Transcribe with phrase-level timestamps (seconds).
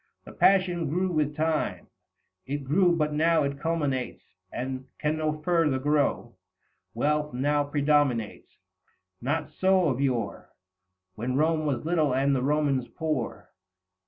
[0.25, 1.85] The passion grew with time;
[2.47, 6.35] it grew, but now 205 It culminates, and can no further grow.
[6.95, 8.57] Wealth now predominates;
[9.21, 10.49] not so of yore
[11.13, 13.51] When Rome was little and the Romans poor.